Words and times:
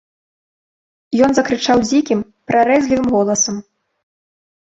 Ён 1.27 1.31
закрычаў 1.39 1.77
дзікім, 1.89 2.19
прарэзлівым 2.53 3.07
голасам. 3.19 3.61